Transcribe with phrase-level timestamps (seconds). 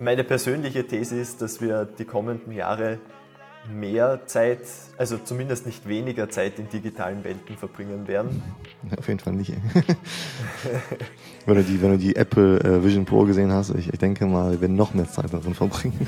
[0.00, 3.00] Meine persönliche These ist, dass wir die kommenden Jahre
[3.68, 4.60] mehr Zeit,
[4.96, 8.40] also zumindest nicht weniger Zeit in digitalen Welten verbringen werden.
[8.96, 9.50] Auf jeden Fall nicht.
[11.46, 14.24] wenn, du die, wenn du die Apple äh, Vision Pro gesehen hast, ich, ich denke
[14.26, 15.98] mal, wir werden noch mehr Zeit darin verbringen.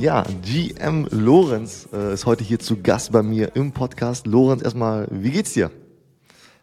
[0.00, 4.26] ja, GM Lorenz äh, ist heute hier zu Gast bei mir im Podcast.
[4.26, 5.70] Lorenz, erstmal, wie geht's dir?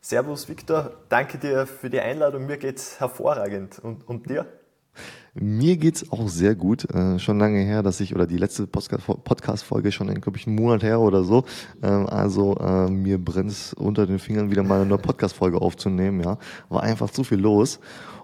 [0.04, 2.48] Servus Victor, danke dir für die Einladung.
[2.48, 3.78] Mir geht's hervorragend.
[3.78, 4.48] Und, und dir?
[5.36, 6.90] Mir geht's auch sehr gut.
[6.90, 10.82] Äh, schon lange her, dass ich, oder die letzte Podcast-Folge schon, glaube ich, einen Monat
[10.82, 11.46] her oder so.
[11.84, 16.24] Ähm, also äh, mir brennt unter den Fingern, wieder mal eine neue Podcast-Folge aufzunehmen.
[16.24, 17.80] Ja, War einfach zu viel los.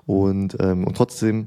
[0.08, 1.45] Und, ähm, und trotzdem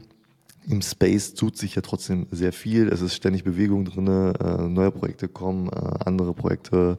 [0.69, 2.89] im Space tut sich ja trotzdem sehr viel.
[2.89, 6.99] Es ist ständig Bewegung drinne, äh, neue Projekte kommen, äh, andere Projekte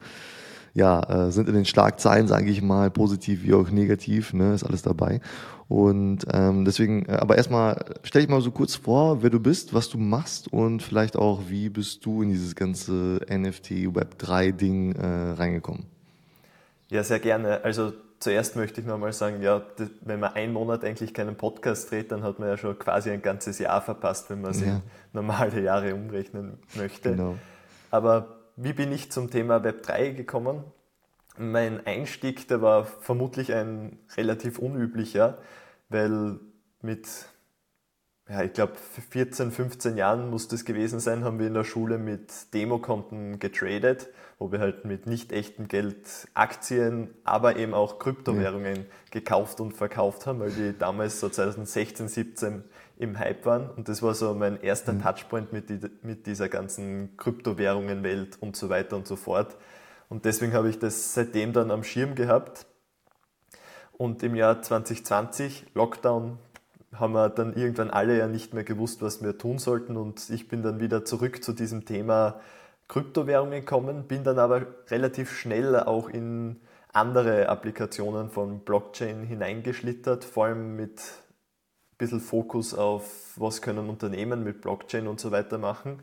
[0.74, 4.64] ja, äh, sind in den Schlagzeilen, sage ich mal, positiv wie auch negativ, ne, ist
[4.64, 5.20] alles dabei.
[5.68, 9.74] Und ähm, deswegen, äh, aber erstmal stell dich mal so kurz vor, wer du bist,
[9.74, 14.52] was du machst und vielleicht auch, wie bist du in dieses ganze NFT Web 3
[14.52, 15.86] Ding äh, reingekommen?
[16.90, 17.64] Ja, sehr gerne.
[17.64, 19.62] Also zuerst möchte ich nochmal sagen, ja,
[20.02, 23.22] wenn man einen Monat eigentlich keinen Podcast dreht, dann hat man ja schon quasi ein
[23.22, 24.68] ganzes Jahr verpasst, wenn man es ja.
[24.68, 24.82] in
[25.14, 27.12] normale Jahre umrechnen möchte.
[27.12, 27.36] Genau.
[27.92, 30.64] Aber wie bin ich zum Thema Web 3 gekommen?
[31.38, 35.38] Mein Einstieg, der war vermutlich ein relativ unüblicher,
[35.90, 36.40] weil
[36.82, 37.08] mit,
[38.30, 38.74] ja, ich glaube,
[39.10, 44.10] 14, 15 Jahren muss das gewesen sein, haben wir in der Schule mit Demokonten getradet,
[44.40, 48.84] wo wir halt mit nicht echtem Geld Aktien, aber eben auch Kryptowährungen ja.
[49.12, 52.64] gekauft und verkauft haben, weil die damals so 2016, 17
[53.02, 53.70] im Hype waren.
[53.70, 55.02] Und das war so mein erster mhm.
[55.02, 59.58] Touchpoint mit, die, mit dieser ganzen Kryptowährungen-Welt und so weiter und so fort.
[60.08, 62.68] Und deswegen habe ich das seitdem dann am Schirm gehabt.
[63.94, 66.38] Und im Jahr 2020, Lockdown,
[66.94, 69.98] haben wir dann irgendwann alle ja nicht mehr gewusst, was wir tun sollten.
[69.98, 72.40] Und ich bin dann wieder zurück zu diesem Thema
[72.88, 76.60] Kryptowährungen gekommen, bin dann aber relativ schnell auch in
[76.94, 81.02] andere Applikationen von Blockchain hineingeschlittert, vor allem mit
[82.02, 86.00] bisschen Fokus auf, was können Unternehmen mit Blockchain und so weiter machen.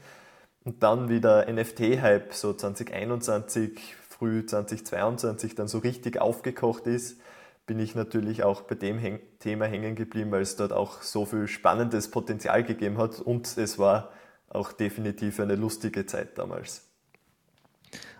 [0.64, 7.20] Und dann wie der NFT-Hype so 2021, früh 2022 dann so richtig aufgekocht ist,
[7.66, 11.26] bin ich natürlich auch bei dem Häng Thema hängen geblieben, weil es dort auch so
[11.26, 14.10] viel spannendes Potenzial gegeben hat und es war
[14.48, 16.84] auch definitiv eine lustige Zeit damals.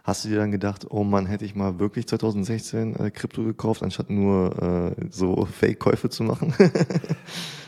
[0.02, 3.82] Hast du dir dann gedacht, oh Mann, hätte ich mal wirklich 2016 äh, Krypto gekauft,
[3.82, 6.54] anstatt nur äh, so Fake-Käufe zu machen?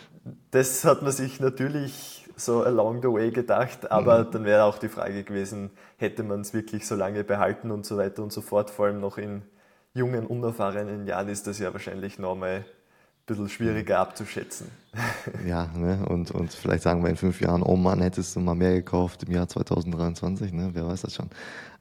[0.50, 4.30] das hat man sich natürlich so along the way gedacht, aber mhm.
[4.32, 7.96] dann wäre auch die Frage gewesen, hätte man es wirklich so lange behalten und so
[7.98, 9.42] weiter und so fort, vor allem noch in
[9.94, 12.64] jungen, unerfahrenen Jahren ist das ja wahrscheinlich nochmal ein
[13.26, 14.70] bisschen schwieriger abzuschätzen.
[15.46, 16.04] Ja, ne?
[16.08, 19.22] und, und vielleicht sagen wir in fünf Jahren, oh Mann, hättest du mal mehr gekauft
[19.22, 20.70] im Jahr 2023, ne?
[20.72, 21.30] wer weiß das schon.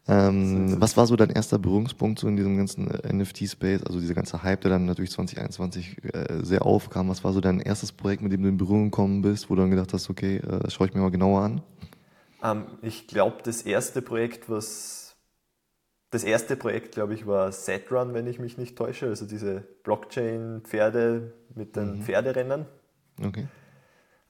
[0.07, 4.15] Ähm, was war so dein erster Berührungspunkt so in diesem ganzen äh, NFT-Space, also dieser
[4.15, 7.09] ganze Hype, der dann natürlich 2021 äh, sehr aufkam?
[7.09, 9.61] Was war so dein erstes Projekt, mit dem du in Berührung gekommen bist, wo du
[9.61, 11.61] dann gedacht hast, okay, äh, das schaue ich mir mal genauer an?
[12.43, 14.99] Ähm, ich glaube, das erste Projekt, was
[16.11, 21.33] das erste Projekt, glaube ich, war Setrun, wenn ich mich nicht täusche, also diese Blockchain-Pferde
[21.53, 22.01] mit den mhm.
[22.01, 22.65] Pferderennen.
[23.23, 23.47] Okay.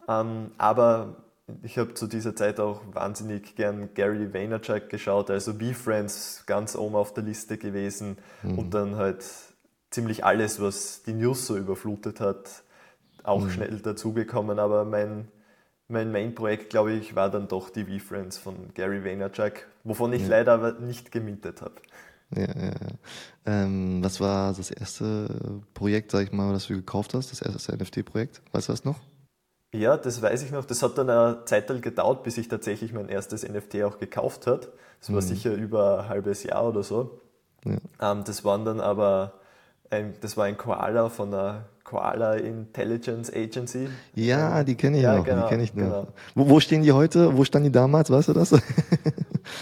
[0.09, 1.23] Ähm, aber
[1.63, 6.95] ich habe zu dieser Zeit auch wahnsinnig gern Gary Vaynerchuk geschaut, also V-Friends ganz oben
[6.95, 8.59] auf der Liste gewesen mhm.
[8.59, 9.25] und dann halt
[9.89, 12.63] ziemlich alles, was die News so überflutet hat,
[13.23, 13.49] auch mhm.
[13.49, 14.59] schnell dazugekommen.
[14.59, 15.27] Aber mein,
[15.87, 20.29] mein Main-Projekt, glaube ich, war dann doch die V-Friends von Gary Vaynerchuk, wovon ich ja.
[20.29, 21.75] leider aber nicht gemintet habe.
[22.35, 22.73] Ja, ja, ja.
[23.45, 27.75] Ähm, was war das erste Projekt, sag ich mal, das du gekauft hast, das erste
[27.75, 28.41] NFT-Projekt?
[28.51, 28.99] Weißt du das noch?
[29.73, 30.65] Ja, das weiß ich noch.
[30.65, 34.69] Das hat dann eine Zeit gedauert, bis ich tatsächlich mein erstes NFT auch gekauft hat.
[34.99, 35.27] Das war mhm.
[35.27, 37.21] sicher über ein halbes Jahr oder so.
[37.65, 38.11] Ja.
[38.11, 39.33] Ähm, das waren dann aber,
[39.89, 43.89] ein, das war ein Koala von der Koala Intelligence Agency.
[44.15, 45.25] Ja, die kenne ich ja, noch.
[45.25, 45.83] Genau, die kenne ich noch.
[45.83, 46.07] Genau.
[46.35, 47.37] Wo, wo, stehen die heute?
[47.37, 48.09] Wo standen die damals?
[48.09, 48.53] Weißt du das?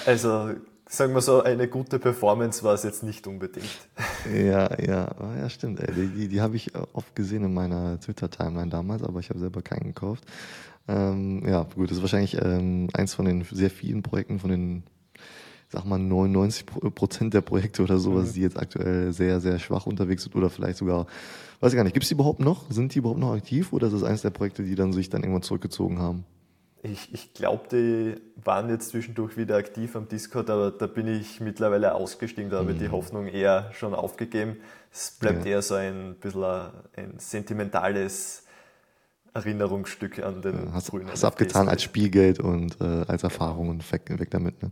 [0.06, 0.52] also
[0.90, 3.68] sagen wir so, eine gute Performance war es jetzt nicht unbedingt.
[4.34, 5.80] Ja, ja, oh, ja, stimmt.
[5.80, 5.94] Ey.
[5.94, 9.62] Die, die, die habe ich oft gesehen in meiner Twitter-Timeline damals, aber ich habe selber
[9.62, 10.24] keinen gekauft.
[10.88, 14.84] Ähm, ja, gut, das ist wahrscheinlich ähm, eins von den sehr vielen Projekten, von den,
[15.70, 18.34] sag mal, 99 Prozent der Projekte oder sowas, mhm.
[18.34, 21.08] die jetzt aktuell sehr, sehr schwach unterwegs sind oder vielleicht sogar,
[21.60, 22.72] weiß ich gar nicht, gibt es die überhaupt noch?
[22.72, 25.24] Sind die überhaupt noch aktiv oder ist das eines der Projekte, die dann sich dann
[25.24, 26.26] irgendwann zurückgezogen haben?
[26.92, 31.39] Ich, ich glaube, die waren jetzt zwischendurch wieder aktiv am Discord, aber da bin ich
[31.39, 32.94] mittlerweile ausgestiegen, da habe ich die mhm.
[32.94, 34.57] Hoffnung eher schon aufgegeben.
[34.92, 35.51] Es bleibt ja.
[35.51, 36.44] eher so ein bisschen
[36.95, 38.44] ein sentimentales
[39.34, 43.92] Erinnerungsstück an den ja, hast, frühen Hast abgetan als Spielgeld und äh, als Erfahrung und
[43.92, 44.62] weg, weg damit.
[44.63, 44.72] Ne?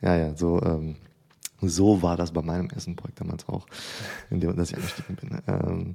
[0.00, 0.96] Ja, ja, so, ähm,
[1.60, 3.66] so war das bei meinem ersten Projekt damals auch,
[4.30, 5.38] in dem dass ich eingestiegen bin.
[5.46, 5.94] Ähm,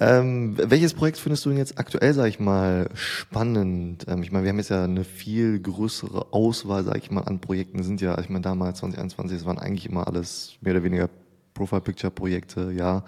[0.00, 4.06] ähm, welches Projekt findest du denn jetzt aktuell, sag ich mal, spannend?
[4.06, 7.40] Ähm, ich meine, wir haben jetzt ja eine viel größere Auswahl, sag ich mal, an
[7.40, 7.82] Projekten.
[7.82, 11.10] Sind ja, ich meine, damals 2021, es waren eigentlich immer alles mehr oder weniger
[11.54, 13.02] Profile-Picture-Projekte, ja.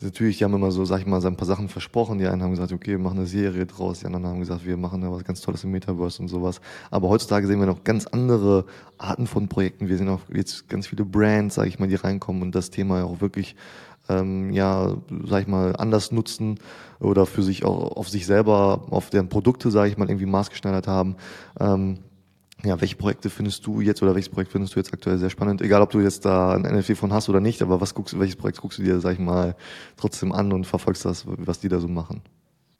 [0.00, 2.18] Natürlich, die haben immer so, sag ich mal, so ein paar Sachen versprochen.
[2.18, 3.98] Die einen haben gesagt, okay, wir machen eine Serie draus.
[3.98, 6.60] Die anderen haben gesagt, wir machen da was ganz Tolles im Metaverse und sowas.
[6.92, 8.64] Aber heutzutage sehen wir noch ganz andere
[8.96, 9.88] Arten von Projekten.
[9.88, 13.02] Wir sehen auch jetzt ganz viele Brands, sag ich mal, die reinkommen und das Thema
[13.02, 13.56] auch wirklich
[14.08, 16.58] ähm, ja, sag ich mal, anders nutzen
[17.00, 20.86] oder für sich auch auf sich selber, auf deren Produkte, sage ich mal, irgendwie maßgeschneidert
[20.88, 21.16] haben.
[21.60, 21.98] Ähm,
[22.64, 25.62] ja, welche Projekte findest du jetzt oder welches Projekt findest du jetzt aktuell sehr spannend?
[25.62, 28.36] Egal, ob du jetzt da ein NFT von hast oder nicht, aber was guckst, welches
[28.36, 29.54] Projekt guckst du dir, sag ich mal,
[29.96, 32.22] trotzdem an und verfolgst das, was die da so machen?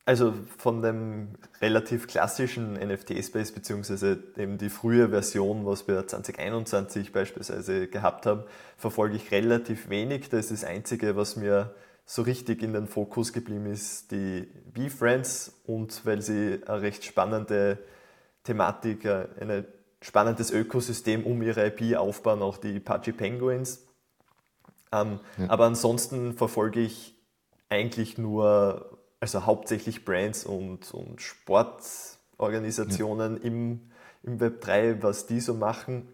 [0.09, 7.89] Also von dem relativ klassischen NFT-Space, beziehungsweise eben die frühe Version, was wir 2021 beispielsweise
[7.89, 8.45] gehabt haben,
[8.79, 10.31] verfolge ich relativ wenig.
[10.31, 11.75] Das ist das Einzige, was mir
[12.07, 17.77] so richtig in den Fokus geblieben ist, die B-Friends und weil sie eine recht spannende
[18.45, 19.67] Thematik, ein
[20.01, 23.87] spannendes Ökosystem um ihre IP aufbauen, auch die Apache Penguins.
[24.91, 25.51] Ähm, ja.
[25.51, 27.15] Aber ansonsten verfolge ich
[27.69, 33.43] eigentlich nur also hauptsächlich Brands und, und Sportorganisationen ja.
[33.43, 33.81] im,
[34.23, 36.09] im Web 3, was die so machen.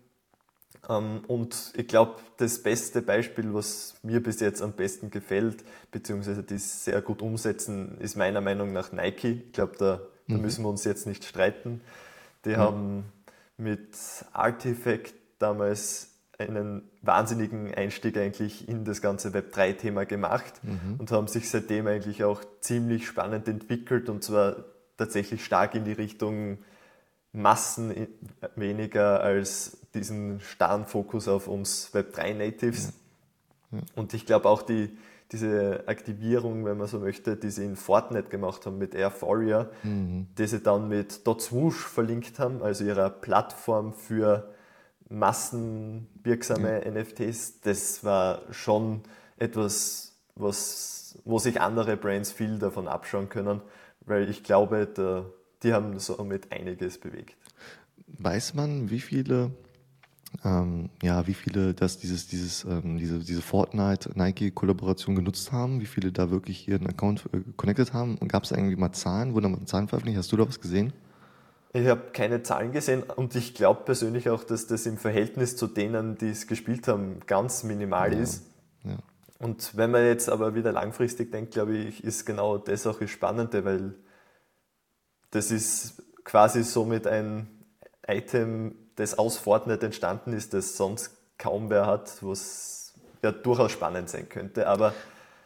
[0.88, 6.42] Ähm, und ich glaube, das beste Beispiel, was mir bis jetzt am besten gefällt, beziehungsweise
[6.42, 9.42] die sehr gut umsetzen, ist meiner Meinung nach Nike.
[9.46, 10.34] Ich glaube, da, mhm.
[10.34, 11.80] da, müssen wir uns jetzt nicht streiten.
[12.44, 12.56] Die mhm.
[12.56, 13.04] haben
[13.56, 13.96] mit
[14.32, 20.96] Artifact damals einen wahnsinnigen Einstieg eigentlich in das ganze Web3-Thema gemacht mhm.
[20.98, 24.64] und haben sich seitdem eigentlich auch ziemlich spannend entwickelt und zwar
[24.96, 26.58] tatsächlich stark in die Richtung
[27.32, 28.06] Massen
[28.54, 32.92] weniger als diesen starren Fokus auf uns Web3-Natives.
[33.72, 33.78] Ja.
[33.78, 33.80] Ja.
[33.96, 34.96] Und ich glaube auch die,
[35.32, 40.28] diese Aktivierung, wenn man so möchte, die sie in Fortnite gemacht haben mit Airforia, mhm.
[40.38, 44.53] die sie dann mit Dotswoosh verlinkt haben, also ihrer Plattform für
[45.08, 46.90] massenwirksame ja.
[46.90, 49.02] NFTs, das war schon
[49.36, 53.60] etwas, was, wo sich andere Brands viel davon abschauen können,
[54.00, 55.26] weil ich glaube, da,
[55.62, 57.36] die haben somit einiges bewegt.
[58.06, 59.50] Weiß man, wie viele
[60.42, 66.10] ähm, ja, wie viele das dieses, dieses, ähm, diese, diese Fortnite-Nike-Kollaboration genutzt haben, wie viele
[66.12, 68.16] da wirklich ihren Account äh, connected haben.
[68.28, 69.34] Gab es irgendwie mal Zahlen?
[69.34, 70.18] Wurden da mal Zahlen veröffentlicht?
[70.18, 70.92] Hast du da was gesehen?
[71.76, 75.66] Ich habe keine Zahlen gesehen und ich glaube persönlich auch, dass das im Verhältnis zu
[75.66, 78.20] denen, die es gespielt haben, ganz minimal ja.
[78.20, 78.44] ist.
[78.84, 78.96] Ja.
[79.40, 83.10] Und wenn man jetzt aber wieder langfristig denkt, glaube ich, ist genau das auch das
[83.10, 83.96] Spannende, weil
[85.32, 87.48] das ist quasi somit ein
[88.06, 94.08] Item, das aus Fortnite entstanden ist, das sonst kaum wer hat, was ja durchaus spannend
[94.08, 94.68] sein könnte.
[94.68, 94.94] Aber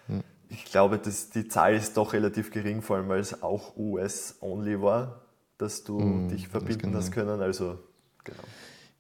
[0.09, 0.21] ja.
[0.51, 4.83] ich glaube, dass die Zahl ist doch relativ gering, vor allem weil es auch US-only
[4.83, 5.23] war
[5.59, 7.41] dass du mm, dich verbinden hast können.
[7.41, 7.79] Also,
[8.25, 8.39] genau.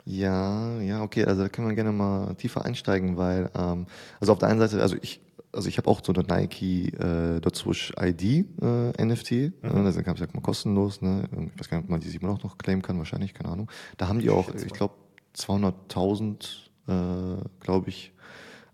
[0.04, 3.86] Ja, ja, okay, also da können wir gerne mal tiefer einsteigen, weil, ähm,
[4.20, 5.20] also auf der einen Seite, also ich,
[5.52, 9.52] also ich habe auch so eine Nike äh, Swoosh ID äh, NFT, mhm.
[9.62, 11.28] äh, das gab es ja mal kostenlos, ne?
[11.30, 13.70] Ich weiß gar nicht, ob man die immer noch, noch claimen kann, wahrscheinlich, keine Ahnung.
[13.96, 14.94] Da haben die auch, ich, ich glaube,
[15.36, 16.46] 200.000,
[16.88, 18.12] äh, glaube ich,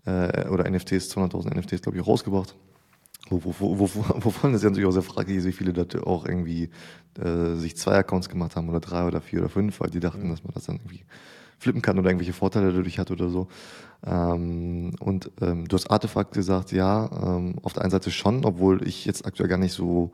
[0.05, 2.55] äh, oder NFTs, 200.000 NFTs, glaube ich, rausgebracht.
[3.29, 3.87] Wo, wo, wo, wo,
[4.23, 6.69] wovon das ja natürlich auch sehr fraglich ist, wie viele da auch irgendwie
[7.19, 10.27] äh, sich zwei Accounts gemacht haben oder drei oder vier oder fünf, weil die dachten,
[10.27, 10.31] mhm.
[10.31, 11.03] dass man das dann irgendwie
[11.57, 13.47] flippen kann oder irgendwelche Vorteile dadurch hat oder so.
[14.05, 18.85] Ähm, und ähm, du hast Artefakt gesagt, ja, ähm, auf der einen Seite schon, obwohl
[18.87, 20.11] ich jetzt aktuell gar nicht so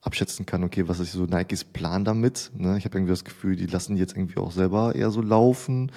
[0.00, 2.52] abschätzen kann, okay, was ist so Nikes Plan damit?
[2.56, 2.78] Ne?
[2.78, 5.90] Ich habe irgendwie das Gefühl, die lassen die jetzt irgendwie auch selber eher so laufen.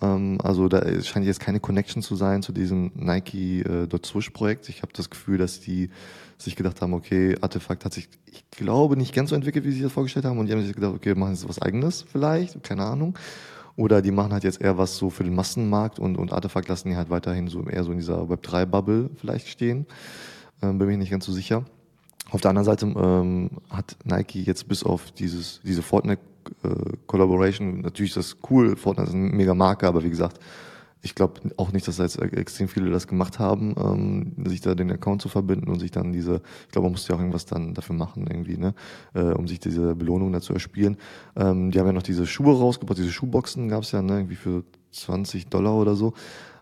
[0.00, 3.86] Ähm, also da scheint jetzt keine Connection zu sein zu diesem Nike äh,
[4.32, 4.68] Projekt.
[4.68, 5.90] Ich habe das Gefühl, dass die
[6.38, 9.82] sich gedacht haben, okay, Artefakt hat sich, ich glaube, nicht ganz so entwickelt, wie sie
[9.82, 10.38] das vorgestellt haben.
[10.38, 13.16] Und die haben sich gedacht, okay, machen jetzt was eigenes vielleicht, keine Ahnung.
[13.76, 16.90] Oder die machen halt jetzt eher was so für den Massenmarkt und, und Artefakt lassen
[16.90, 19.86] die halt weiterhin so eher so in dieser Web3-Bubble vielleicht stehen.
[20.62, 21.64] Ähm, bin mir nicht ganz so sicher.
[22.30, 26.20] Auf der anderen Seite ähm, hat Nike jetzt bis auf dieses, diese Fortnite
[26.62, 30.38] äh, Collaboration, natürlich ist das cool, Fortnite ist eine mega Marke, aber wie gesagt,
[31.02, 34.74] ich glaube auch nicht, dass da jetzt extrem viele das gemacht haben, ähm, sich da
[34.74, 37.46] den Account zu verbinden und sich dann diese, ich glaube, man muss ja auch irgendwas
[37.46, 38.74] dann dafür machen, irgendwie, ne,
[39.14, 40.98] äh, um sich diese Belohnung da zu erspielen.
[41.36, 44.36] Ähm, die haben ja noch diese Schuhe rausgebracht, diese Schuhboxen gab es ja, ne, irgendwie
[44.36, 46.12] für 20 Dollar oder so.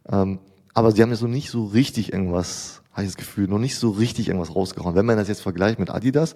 [0.08, 0.38] Ähm,
[0.72, 3.76] aber sie haben ja so nicht so richtig irgendwas, habe ich das Gefühl, noch nicht
[3.76, 4.94] so richtig irgendwas rausgehauen.
[4.94, 6.32] Wenn man das jetzt vergleicht mit Adidas,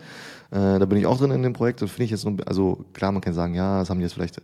[0.50, 2.84] äh, da bin ich auch drin in dem Projekt und finde ich jetzt so, also
[2.92, 4.40] klar, man kann sagen, ja, das haben die jetzt vielleicht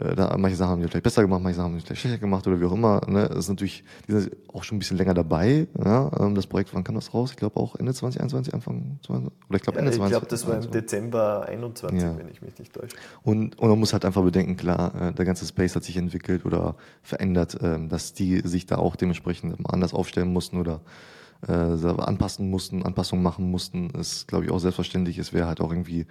[0.00, 2.18] äh, da, manche Sachen haben die vielleicht besser gemacht, manche Sachen haben die vielleicht schlechter
[2.18, 3.00] gemacht oder wie auch immer.
[3.06, 3.28] Ne?
[3.28, 5.68] Das ist natürlich, die sind auch schon ein bisschen länger dabei.
[5.78, 6.10] Ja?
[6.18, 7.30] Ähm, das Projekt, wann kam das raus?
[7.30, 10.04] Ich glaube auch Ende 2021, Anfang 20, oder ich glaube Ende ja, ich 20.
[10.04, 12.18] Ich glaube, das war im Dezember 21, ja.
[12.18, 12.96] wenn ich mich nicht täusche.
[13.22, 16.44] Und, und man muss halt einfach bedenken, klar, äh, der ganze Space hat sich entwickelt
[16.44, 20.80] oder verändert, ähm, dass die sich da auch dementsprechend anders aufstellen mussten oder
[21.46, 25.18] anpassen mussten, Anpassungen machen mussten, ist, glaube ich, auch selbstverständlich.
[25.18, 26.06] Es wäre halt auch irgendwie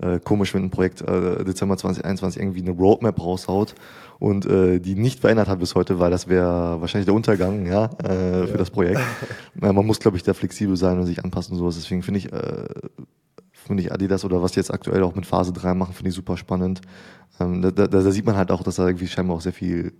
[0.00, 3.74] äh, komisch, wenn ein Projekt äh, Dezember 2021 irgendwie eine Roadmap raushaut
[4.18, 7.90] und äh, die nicht verändert hat bis heute, weil das wäre wahrscheinlich der Untergang ja,
[8.02, 8.46] äh, ja.
[8.46, 9.00] für das Projekt.
[9.54, 11.74] man muss, glaube ich, da flexibel sein und sich anpassen und sowas.
[11.74, 12.64] Deswegen finde ich, äh,
[13.52, 16.14] finde ich Adidas oder was die jetzt aktuell auch mit Phase 3 machen, finde ich
[16.14, 16.80] super spannend.
[17.38, 19.92] Ähm, da, da, da sieht man halt auch, dass da irgendwie scheinbar auch sehr viel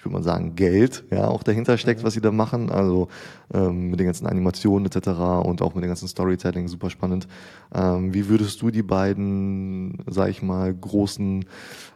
[0.00, 2.06] ich würde mal sagen, Geld, ja, auch dahinter steckt, mhm.
[2.06, 2.70] was sie da machen.
[2.70, 3.08] Also
[3.52, 5.08] ähm, mit den ganzen Animationen etc.
[5.44, 7.28] und auch mit dem ganzen Storytelling, super spannend.
[7.74, 11.44] Ähm, wie würdest du die beiden, sag ich mal, großen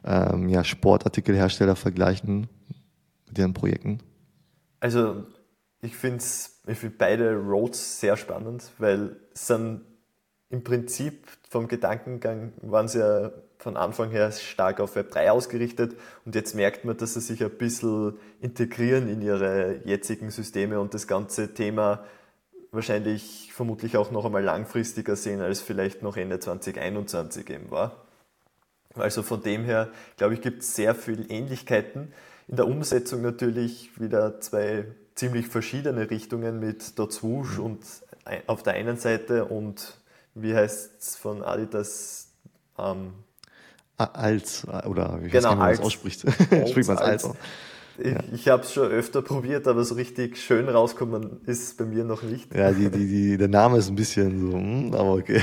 [0.05, 2.49] ähm, ja, Sportartikelhersteller vergleichen
[3.27, 4.01] mit deren Projekten?
[4.81, 5.25] Also
[5.81, 6.23] ich finde
[6.67, 9.81] ich find beide Roads sehr spannend, weil es sind
[10.55, 15.97] im Prinzip vom Gedankengang waren sie ja von Anfang her stark auf Web 3 ausgerichtet
[16.25, 20.95] und jetzt merkt man, dass sie sich ein bisschen integrieren in ihre jetzigen Systeme und
[20.95, 22.05] das ganze Thema
[22.71, 28.05] wahrscheinlich vermutlich auch noch einmal langfristiger sehen, als vielleicht noch Ende 2021 eben war.
[28.95, 32.13] Also von dem her, glaube ich, gibt es sehr viele Ähnlichkeiten.
[32.47, 34.85] In der Umsetzung natürlich wieder zwei
[35.17, 37.81] ziemlich verschiedene Richtungen mit Swoosh und
[38.47, 39.99] auf der einen Seite und
[40.35, 42.33] wie heißt es von Adidas
[42.79, 43.13] ähm,
[43.97, 46.21] als, oder wie genau, weiß man das ausspricht.
[46.69, 47.25] Spricht man als.
[47.25, 47.37] als.
[47.97, 48.19] Ich, ja.
[48.33, 52.25] ich habe es schon öfter probiert, aber so richtig schön rauskommen ist bei mir noch
[52.25, 52.53] nicht.
[52.53, 55.43] Ja, die, die, die, der Name ist ein bisschen so, hm, aber okay.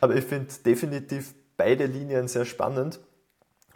[0.00, 3.00] Aber ich finde definitiv beide Linien sehr spannend.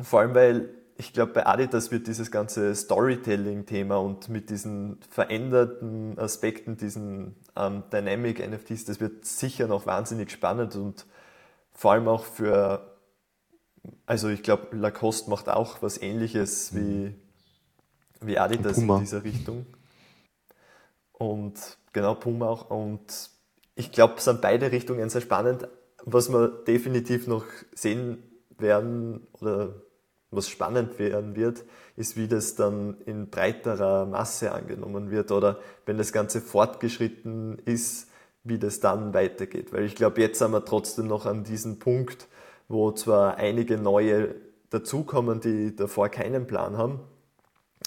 [0.00, 6.18] Vor allem, weil ich glaube, bei Adidas wird dieses ganze Storytelling-Thema und mit diesen veränderten
[6.18, 11.06] Aspekten, diesen ähm, Dynamic NFTs, das wird sicher noch wahnsinnig spannend und
[11.72, 12.98] vor allem auch für
[14.06, 17.14] also ich glaube, Lacoste macht auch was ähnliches wie, mhm.
[18.20, 19.66] wie Adidas in dieser Richtung.
[21.12, 22.70] Und genau, Puma auch.
[22.70, 23.30] Und
[23.74, 25.68] ich glaube, es sind beide Richtungen sehr spannend.
[26.04, 28.22] Was wir definitiv noch sehen
[28.56, 29.74] werden oder
[30.30, 31.64] was spannend werden wird,
[31.96, 38.08] ist, wie das dann in breiterer Masse angenommen wird oder wenn das Ganze fortgeschritten ist,
[38.44, 39.72] wie das dann weitergeht.
[39.72, 42.28] Weil ich glaube, jetzt sind wir trotzdem noch an diesem Punkt,
[42.68, 44.34] wo zwar einige neue
[44.70, 47.00] dazukommen, die davor keinen Plan haben,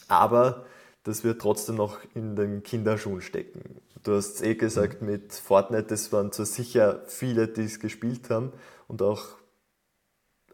[0.07, 0.65] aber
[1.03, 3.81] das wird trotzdem noch in den Kinderschuhen stecken.
[4.03, 8.51] Du hast eh gesagt, mit Fortnite, das waren zwar sicher viele, die es gespielt haben
[8.87, 9.40] und auch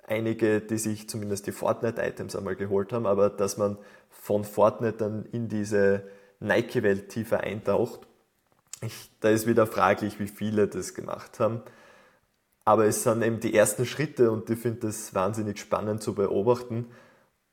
[0.08, 3.78] einige, die sich zumindest die Fortnite-Items einmal geholt haben, aber dass man
[4.10, 6.04] von Fortnite dann in diese
[6.40, 8.08] Nike-Welt tiefer eintaucht,
[8.82, 11.62] ich, da ist wieder fraglich, wie viele das gemacht haben.
[12.64, 16.86] Aber es sind eben die ersten Schritte und ich finde das wahnsinnig spannend zu beobachten.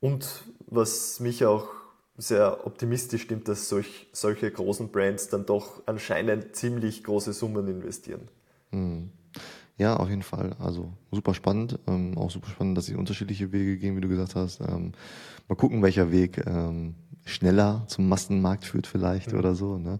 [0.00, 1.68] Und was mich auch
[2.16, 8.28] sehr optimistisch stimmt, dass solch, solche großen Brands dann doch anscheinend ziemlich große Summen investieren.
[8.70, 9.10] Hm.
[9.76, 10.54] Ja, auf jeden Fall.
[10.58, 11.78] Also super spannend.
[11.88, 14.60] Ähm, auch super spannend, dass sie unterschiedliche Wege gehen, wie du gesagt hast.
[14.60, 14.92] Ähm,
[15.48, 19.38] mal gucken, welcher Weg ähm, schneller zum Massenmarkt führt vielleicht mhm.
[19.38, 19.78] oder so.
[19.78, 19.98] Ne?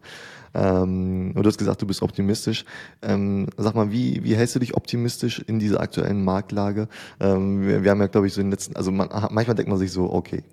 [0.54, 2.64] Ähm, und du hast gesagt, du bist optimistisch.
[3.02, 6.88] Ähm, sag mal, wie, wie hältst du dich optimistisch in dieser aktuellen Marktlage?
[7.18, 9.70] Ähm, wir, wir, haben ja, glaube ich, so in den letzten, also man, manchmal denkt
[9.70, 10.44] man sich so, okay,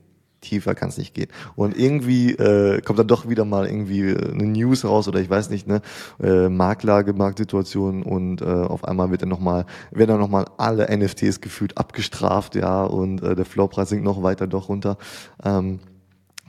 [0.41, 1.29] tiefer kann es nicht gehen.
[1.55, 5.29] Und irgendwie äh, kommt dann doch wieder mal irgendwie äh, eine News raus oder ich
[5.29, 5.81] weiß nicht, ne,
[6.21, 11.41] äh, Marktlage, Marktsituation und äh, auf einmal wird dann nochmal, werden dann nochmal alle NFTs
[11.41, 14.97] gefühlt abgestraft, ja, und äh, der Floorpreis sinkt noch weiter doch runter.
[15.43, 15.79] Ähm,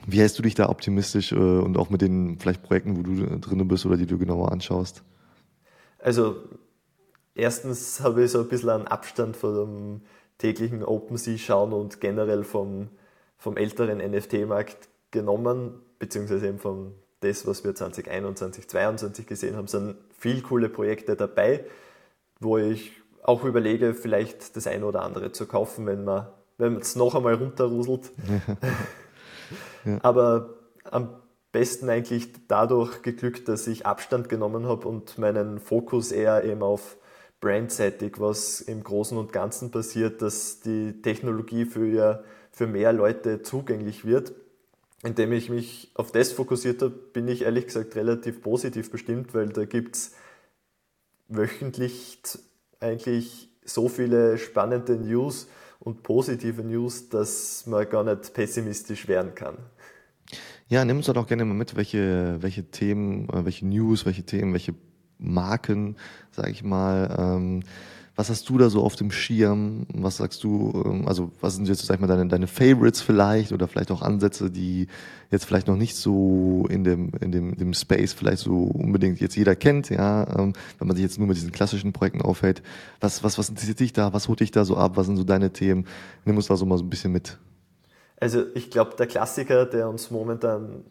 [0.05, 3.39] wie hältst du dich da optimistisch äh, und auch mit den vielleicht Projekten, wo du
[3.39, 5.03] drin bist oder die du genauer anschaust?
[5.99, 6.35] Also,
[7.35, 10.01] erstens habe ich so ein bisschen einen Abstand von dem
[10.37, 12.89] täglichen OpenSea schauen und generell vom,
[13.43, 19.97] vom älteren NFT-Markt genommen, beziehungsweise eben von das, was wir 2021, 2022 gesehen haben, sind
[20.17, 21.65] viel coole Projekte dabei,
[22.39, 26.95] wo ich auch überlege, vielleicht das eine oder andere zu kaufen, wenn man wenn es
[26.95, 28.11] noch einmal runterruselt.
[29.85, 29.97] ja.
[30.03, 30.51] Aber
[30.89, 31.09] am
[31.51, 36.95] besten eigentlich dadurch geglückt, dass ich Abstand genommen habe und meinen Fokus eher eben auf
[37.41, 42.23] brandseitig, was im Großen und Ganzen passiert, dass die Technologie für,
[42.53, 44.33] für mehr Leute zugänglich wird.
[45.03, 49.49] Indem ich mich auf das fokussiert habe, bin ich ehrlich gesagt relativ positiv bestimmt, weil
[49.49, 50.15] da gibt es
[51.27, 52.21] wöchentlich
[52.79, 55.47] eigentlich so viele spannende News
[55.79, 59.57] und positive News, dass man gar nicht pessimistisch werden kann.
[60.69, 64.53] Ja, nimm uns doch gerne mal mit, welche, welche Themen, äh, welche News, welche Themen,
[64.53, 64.75] welche
[65.17, 65.97] Marken,
[66.31, 67.63] sag ich mal, ähm,
[68.15, 69.87] was hast du da so auf dem Schirm?
[69.93, 73.51] Was sagst du, ähm, also was sind jetzt, sag ich mal, deine, deine Favorites vielleicht
[73.51, 74.87] oder vielleicht auch Ansätze, die
[75.31, 79.35] jetzt vielleicht noch nicht so in dem, in dem, dem Space vielleicht so unbedingt jetzt
[79.35, 82.61] jeder kennt, ja, ähm, wenn man sich jetzt nur mit diesen klassischen Projekten aufhält.
[82.99, 84.13] Was, was, was interessiert dich da?
[84.13, 84.95] Was holt dich da so ab?
[84.95, 85.87] Was sind so deine Themen?
[86.25, 87.39] Nimm uns da so mal so ein bisschen mit.
[88.17, 90.85] Also ich glaube, der Klassiker, der uns momentan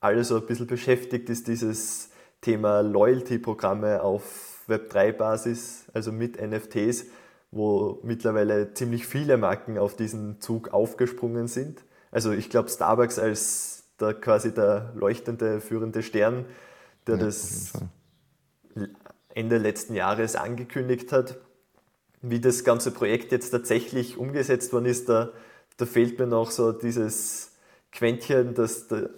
[0.00, 7.06] alle so ein bisschen beschäftigt, ist dieses Thema Loyalty-Programme auf Web3-Basis, also mit NFTs,
[7.50, 11.84] wo mittlerweile ziemlich viele Marken auf diesen Zug aufgesprungen sind.
[12.10, 16.46] Also ich glaube Starbucks als der, quasi der leuchtende führende Stern,
[17.06, 17.72] der ja, das
[19.34, 21.38] Ende letzten Jahres angekündigt hat.
[22.20, 25.32] Wie das ganze Projekt jetzt tatsächlich umgesetzt worden ist, da,
[25.76, 27.52] da fehlt mir noch so dieses
[27.90, 29.10] Quäntchen, dass der,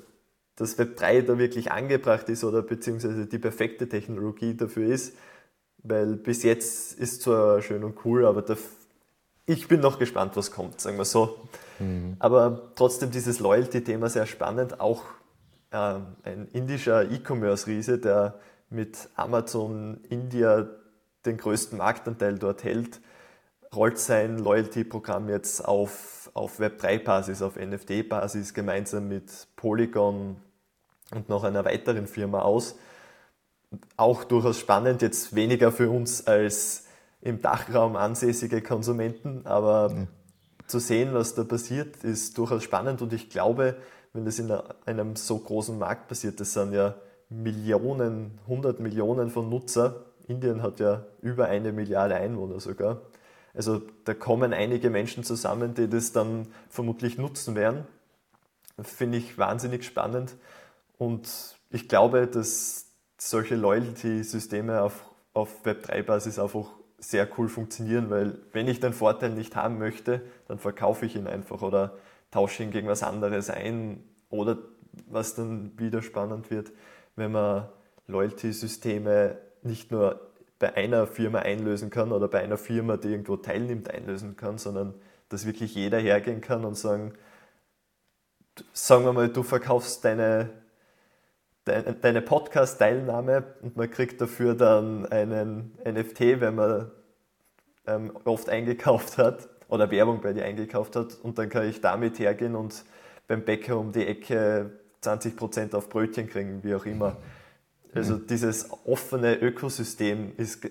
[0.57, 5.17] das Web 3 da wirklich angebracht ist oder beziehungsweise die perfekte Technologie dafür ist.
[5.85, 8.57] Weil bis jetzt ist zwar schön und cool, aber der,
[9.45, 11.37] ich bin noch gespannt, was kommt, sagen wir so.
[11.79, 12.17] Mhm.
[12.19, 14.81] Aber trotzdem dieses Loyalty-Thema sehr spannend.
[14.81, 15.03] Auch
[15.71, 15.76] äh,
[16.23, 20.67] ein indischer E-Commerce-Riese, der mit Amazon India
[21.26, 23.00] den größten Marktanteil dort hält,
[23.75, 30.37] rollt sein Loyalty-Programm jetzt auf, auf Web3-Basis, auf NFT-Basis gemeinsam mit Polygon
[31.14, 32.76] und noch einer weiteren Firma aus
[33.97, 36.85] auch durchaus spannend, jetzt weniger für uns als
[37.21, 40.07] im Dachraum ansässige Konsumenten, aber ja.
[40.66, 43.76] zu sehen, was da passiert, ist durchaus spannend und ich glaube,
[44.12, 44.52] wenn das in
[44.87, 46.95] einem so großen Markt passiert, das sind ja
[47.28, 50.04] Millionen, hundert Millionen von Nutzer.
[50.28, 53.00] Indien hat ja über eine Milliarde Einwohner sogar.
[53.54, 57.87] Also da kommen einige Menschen zusammen, die das dann vermutlich nutzen werden.
[58.80, 60.34] Finde ich wahnsinnig spannend.
[60.99, 61.28] Und
[61.71, 62.87] ich glaube, dass
[63.30, 69.56] solche Loyalty-Systeme auf, auf Web3-Basis einfach sehr cool funktionieren, weil wenn ich den Vorteil nicht
[69.56, 71.97] haben möchte, dann verkaufe ich ihn einfach oder
[72.30, 74.58] tausche ihn gegen was anderes ein oder
[75.06, 76.73] was dann wieder spannend wird,
[77.17, 77.69] wenn man
[78.08, 80.21] Loyalty-Systeme nicht nur
[80.58, 84.95] bei einer Firma einlösen kann oder bei einer Firma, die irgendwo teilnimmt, einlösen kann, sondern
[85.30, 87.15] dass wirklich jeder hergehen kann und sagen,
[88.73, 90.50] sagen wir mal, du verkaufst deine
[91.65, 96.91] deine Podcast-Teilnahme und man kriegt dafür dann einen NFT, wenn man
[97.87, 102.19] ähm, oft eingekauft hat oder Werbung bei dir eingekauft hat und dann kann ich damit
[102.19, 102.85] hergehen und
[103.27, 107.17] beim Bäcker um die Ecke 20% auf Brötchen kriegen, wie auch immer.
[107.95, 108.27] Also mhm.
[108.27, 110.67] dieses offene Ökosystem ist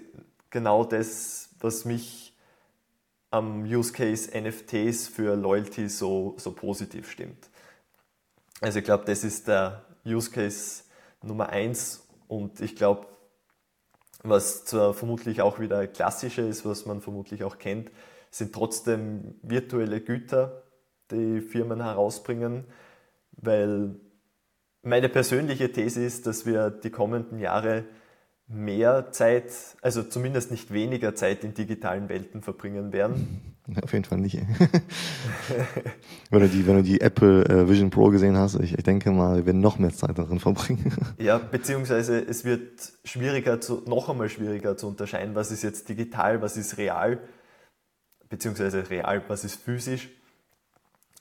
[0.50, 2.38] genau das, was mich
[3.32, 7.50] am Use Case NFTs für Loyalty so, so positiv stimmt.
[8.62, 10.83] Also ich glaube, das ist der Use Case
[11.24, 13.08] Nummer eins und ich glaube,
[14.24, 17.92] was zwar vermutlich auch wieder klassischer ist, was man vermutlich auch kennt,
[18.30, 20.64] sind trotzdem virtuelle Güter,
[21.12, 22.66] die Firmen herausbringen,
[23.32, 23.96] weil
[24.82, 27.86] meine persönliche These ist, dass wir die kommenden Jahre
[28.48, 33.53] mehr Zeit, also zumindest nicht weniger Zeit in digitalen Welten verbringen werden.
[33.82, 34.36] Auf jeden Fall nicht.
[36.30, 39.10] wenn, du die, wenn du die Apple äh, Vision Pro gesehen hast, ich, ich denke
[39.12, 40.94] mal, wir werden noch mehr Zeit darin verbringen.
[41.18, 46.42] ja, beziehungsweise es wird schwieriger zu, noch einmal schwieriger zu unterscheiden, was ist jetzt digital,
[46.42, 47.20] was ist real,
[48.28, 50.10] beziehungsweise real, was ist physisch.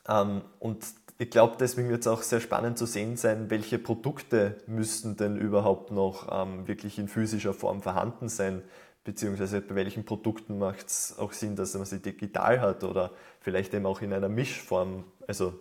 [0.08, 0.84] Ähm, und
[1.18, 5.36] ich glaube, deswegen wird es auch sehr spannend zu sehen sein, welche Produkte müssten denn
[5.36, 8.62] überhaupt noch ähm, wirklich in physischer Form vorhanden sein,
[9.04, 13.10] beziehungsweise bei welchen Produkten macht es auch Sinn, dass man sie digital hat oder
[13.40, 15.54] vielleicht eben auch in einer Mischform, also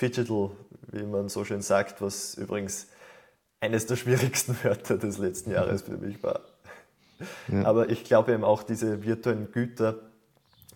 [0.00, 0.50] Digital,
[0.92, 2.88] wie man so schön sagt, was übrigens
[3.60, 6.40] eines der schwierigsten Wörter des letzten Jahres für mich war.
[7.48, 7.64] Ja.
[7.64, 9.96] Aber ich glaube eben auch diese virtuellen Güter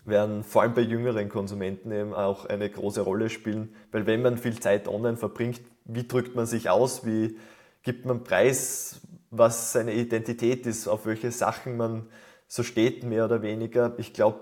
[0.05, 4.37] werden vor allem bei jüngeren Konsumenten eben auch eine große Rolle spielen, weil wenn man
[4.37, 7.37] viel Zeit online verbringt, wie drückt man sich aus, wie
[7.83, 8.99] gibt man Preis,
[9.35, 12.07] was seine Identität ist, auf welche Sachen man
[12.47, 13.93] so steht, mehr oder weniger.
[13.97, 14.41] Ich glaube,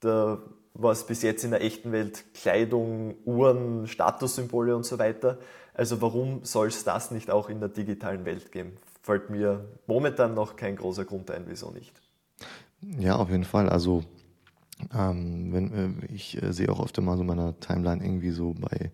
[0.00, 0.38] da
[0.74, 5.38] was bis jetzt in der echten Welt Kleidung, Uhren, Statussymbole und so weiter.
[5.74, 8.76] Also warum soll es das nicht auch in der digitalen Welt geben?
[9.02, 12.00] Fällt mir momentan noch kein großer Grund ein, wieso nicht.
[12.80, 13.68] Ja, auf jeden Fall.
[13.68, 14.04] Also
[14.94, 18.92] ähm, wenn, äh, ich äh, sehe auch öfter mal so meiner Timeline irgendwie so bei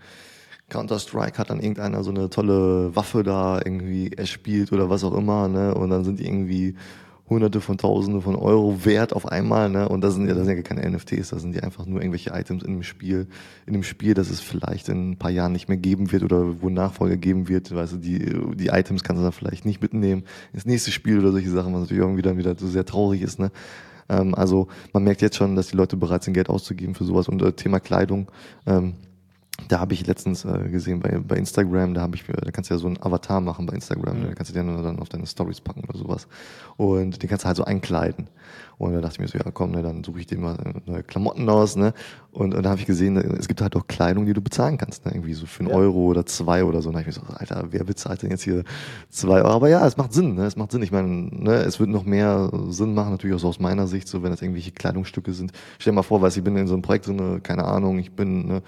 [0.68, 5.48] Counter-Strike hat dann irgendeiner so eine tolle Waffe da irgendwie erspielt oder was auch immer,
[5.48, 5.74] ne?
[5.74, 6.74] Und dann sind die irgendwie
[7.28, 9.88] hunderte von Tausende von Euro wert auf einmal, ne?
[9.88, 12.30] Und das sind ja, das sind ja keine NFTs, das sind ja einfach nur irgendwelche
[12.30, 13.28] Items in dem Spiel,
[13.66, 16.60] in dem Spiel, das es vielleicht in ein paar Jahren nicht mehr geben wird oder
[16.60, 17.74] wo Nachfolger geben wird.
[17.74, 18.18] Weißt du, die,
[18.56, 21.82] die Items kannst du dann vielleicht nicht mitnehmen ins nächste Spiel oder solche Sachen, was
[21.82, 23.50] natürlich irgendwie dann wieder so sehr traurig ist, ne?
[24.08, 27.28] Ähm, also man merkt jetzt schon, dass die Leute bereit sind, Geld auszugeben für sowas.
[27.28, 28.30] Und äh, Thema Kleidung,
[28.66, 28.94] ähm,
[29.68, 32.74] da habe ich letztens äh, gesehen bei, bei Instagram, da habe ich, da kannst du
[32.74, 34.26] ja so einen Avatar machen bei Instagram, mhm.
[34.28, 36.26] da kannst du den dann auf deine Stories packen oder sowas.
[36.76, 38.28] Und den kannst du halt so einkleiden.
[38.76, 41.02] Und da dachte ich mir so, ja komm, ne, dann suche ich dir mal neue
[41.02, 41.94] Klamotten aus, ne?
[42.32, 45.06] Und, und da habe ich gesehen, es gibt halt auch Kleidung, die du bezahlen kannst,
[45.06, 45.12] ne?
[45.12, 45.76] Irgendwie so für einen ja.
[45.76, 46.88] Euro oder zwei oder so.
[46.88, 48.64] Und da habe ich mir so, Alter, wer bezahlt denn jetzt hier
[49.10, 49.54] zwei Euro?
[49.54, 50.44] Aber ja, es macht Sinn, ne?
[50.46, 50.82] Es macht Sinn.
[50.82, 54.08] Ich meine, ne, es wird noch mehr Sinn machen, natürlich auch so aus meiner Sicht,
[54.08, 55.52] so wenn das irgendwelche Kleidungsstücke sind.
[55.78, 58.12] Stell dir mal vor, weißt ich bin in so einem Projekt drin, keine Ahnung, ich
[58.12, 58.62] bin, ne,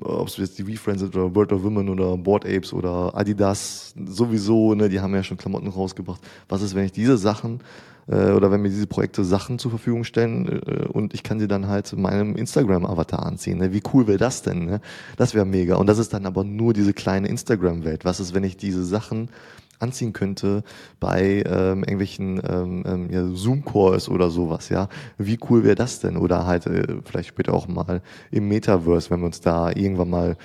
[0.00, 3.94] ob es jetzt die V-Friends sind oder World of Women oder Board Apes oder Adidas,
[4.04, 6.20] sowieso, ne, die haben ja schon Klamotten rausgebracht.
[6.48, 7.60] Was ist, wenn ich diese Sachen
[8.08, 11.48] äh, oder wenn mir diese Projekte Sachen zur Verfügung stellen äh, und ich kann sie
[11.48, 13.58] dann halt meinem Instagram-Avatar anziehen.
[13.58, 13.72] Ne?
[13.72, 14.66] Wie cool wäre das denn?
[14.66, 14.80] Ne?
[15.16, 15.76] Das wäre mega.
[15.76, 18.04] Und das ist dann aber nur diese kleine Instagram-Welt.
[18.04, 19.30] Was ist, wenn ich diese Sachen
[19.78, 20.62] anziehen könnte
[21.00, 24.88] bei ähm, irgendwelchen ähm, ähm, ja, Zoom-Calls oder sowas, ja.
[25.18, 26.16] Wie cool wäre das denn?
[26.16, 30.36] Oder halt äh, vielleicht später auch mal im Metaverse, wenn wir uns da irgendwann mal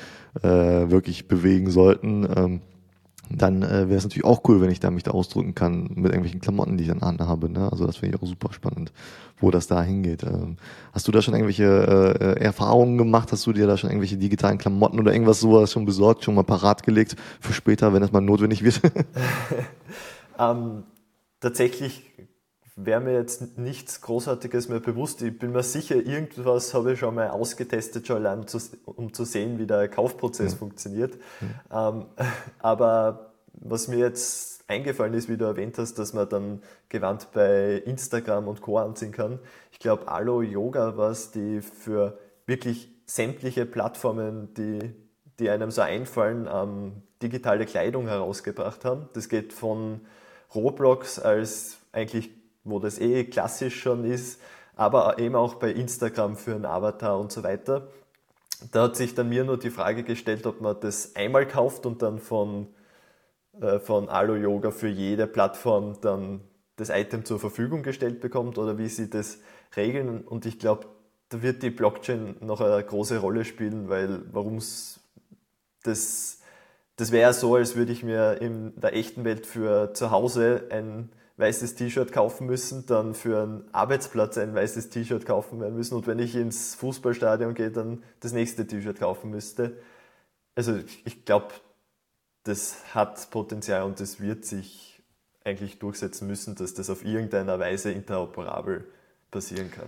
[0.41, 0.49] äh,
[0.89, 2.27] wirklich bewegen sollten.
[2.35, 2.61] Ähm,
[3.37, 6.05] dann äh, wäre es natürlich auch cool, wenn ich da mich da ausdrücken kann mit
[6.05, 7.49] irgendwelchen Klamotten, die ich dann anhabe.
[7.49, 7.71] Ne?
[7.71, 8.91] Also das finde ich auch super spannend,
[9.39, 10.23] wo das da hingeht.
[10.23, 10.57] Ähm,
[10.93, 11.63] hast du da schon irgendwelche
[12.19, 13.31] äh, Erfahrungen gemacht?
[13.31, 16.43] Hast du dir da schon irgendwelche digitalen Klamotten oder irgendwas sowas schon besorgt, schon mal
[16.43, 18.81] parat gelegt für später, wenn das mal notwendig wird?
[20.39, 20.83] ähm,
[21.39, 22.03] tatsächlich
[22.85, 25.21] wäre mir jetzt nichts Großartiges mehr bewusst.
[25.21, 28.45] Ich bin mir sicher, irgendwas habe ich schon mal ausgetestet, schon allein,
[28.85, 30.57] um zu sehen, wie der Kaufprozess mhm.
[30.57, 31.15] funktioniert.
[31.39, 31.49] Mhm.
[31.71, 32.05] Ähm,
[32.59, 37.81] aber was mir jetzt eingefallen ist, wie du erwähnt hast, dass man dann gewandt bei
[37.85, 38.77] Instagram und Co.
[38.77, 39.39] anziehen kann.
[39.71, 44.79] Ich glaube, Alo Yoga war es, die für wirklich sämtliche Plattformen, die,
[45.39, 49.09] die einem so einfallen, ähm, digitale Kleidung herausgebracht haben.
[49.13, 50.01] Das geht von
[50.55, 52.31] Roblox als eigentlich
[52.63, 54.39] wo das eh klassisch schon ist,
[54.75, 57.87] aber eben auch bei Instagram für einen Avatar und so weiter.
[58.71, 62.01] Da hat sich dann mir nur die Frage gestellt, ob man das einmal kauft und
[62.01, 62.67] dann von,
[63.59, 66.41] äh, von Alo Yoga für jede Plattform dann
[66.75, 69.39] das Item zur Verfügung gestellt bekommt oder wie sie das
[69.75, 70.21] regeln.
[70.21, 70.87] Und ich glaube,
[71.29, 74.99] da wird die Blockchain noch eine große Rolle spielen, weil warum es
[75.83, 76.39] das,
[76.97, 81.09] das wäre so, als würde ich mir in der echten Welt für zu Hause ein
[81.37, 86.07] weißes T-Shirt kaufen müssen, dann für einen Arbeitsplatz ein weißes T-Shirt kaufen werden müssen und
[86.07, 89.77] wenn ich ins Fußballstadion gehe, dann das nächste T-Shirt kaufen müsste.
[90.55, 91.47] Also ich glaube,
[92.43, 95.01] das hat Potenzial und das wird sich
[95.43, 98.85] eigentlich durchsetzen müssen, dass das auf irgendeiner Weise interoperabel
[99.31, 99.87] passieren kann.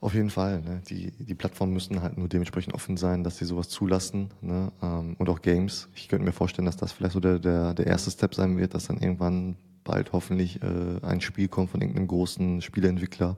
[0.00, 0.60] Auf jeden Fall.
[0.62, 0.82] Ne?
[0.88, 4.30] Die, die Plattformen müssen halt nur dementsprechend offen sein, dass sie sowas zulassen.
[4.40, 4.72] Ne?
[4.82, 5.88] Ähm, und auch Games.
[5.94, 8.74] Ich könnte mir vorstellen, dass das vielleicht so der, der, der erste Step sein wird,
[8.74, 13.36] dass dann irgendwann bald hoffentlich äh, ein Spiel kommt von irgendeinem großen Spieleentwickler,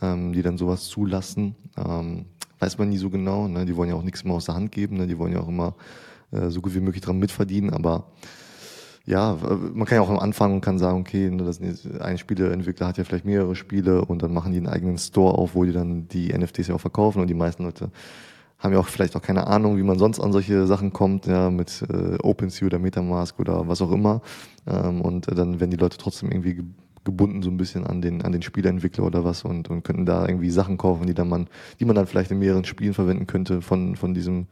[0.00, 1.54] ähm, die dann sowas zulassen.
[1.76, 2.26] Ähm,
[2.58, 3.48] weiß man nie so genau.
[3.48, 3.64] Ne?
[3.64, 4.96] Die wollen ja auch nichts mehr aus der Hand geben.
[4.96, 5.06] Ne?
[5.06, 5.74] Die wollen ja auch immer
[6.32, 7.70] äh, so gut wie möglich dran mitverdienen.
[7.70, 8.08] Aber
[9.06, 9.36] ja,
[9.74, 11.60] man kann ja auch am Anfang und kann sagen, okay, ne, das
[12.00, 15.54] ein Spieleentwickler hat ja vielleicht mehrere Spiele und dann machen die einen eigenen Store auf,
[15.54, 17.90] wo die dann die NFTs ja auch verkaufen und die meisten Leute
[18.58, 21.50] haben ja auch vielleicht auch keine Ahnung, wie man sonst an solche Sachen kommt, ja,
[21.50, 24.22] mit äh, OpenSea oder Metamask oder was auch immer.
[24.66, 26.64] Ähm, und äh, dann werden die Leute trotzdem irgendwie
[27.04, 30.26] gebunden so ein bisschen an den, an den Spieleentwickler oder was und, und könnten da
[30.26, 33.60] irgendwie Sachen kaufen, die dann man, die man dann vielleicht in mehreren Spielen verwenden könnte
[33.60, 34.46] von, von diesem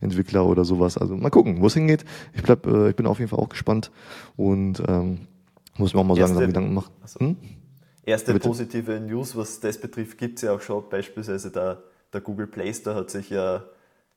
[0.00, 0.98] Entwickler oder sowas.
[0.98, 2.04] Also mal gucken, wo es hingeht.
[2.34, 3.90] Ich bleib, äh, ich bin auf jeden Fall auch gespannt
[4.36, 5.20] und ähm,
[5.78, 6.92] muss mir auch mal Erste, langsam Gedanken machen.
[7.18, 7.36] Hm?
[8.04, 8.46] Erste Bitte?
[8.46, 11.82] positive News, was das betrifft, gibt es ja auch schon beispielsweise da
[12.14, 13.64] der Google Play Store hat sich ja,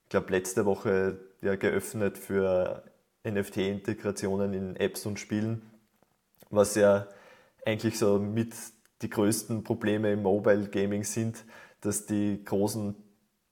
[0.03, 2.83] ich glaube, letzte Woche ja geöffnet für
[3.25, 5.63] NFT-Integrationen in Apps und Spielen,
[6.49, 7.07] was ja
[7.65, 8.53] eigentlich so mit
[9.01, 11.43] die größten Probleme im Mobile Gaming sind,
[11.81, 12.95] dass die großen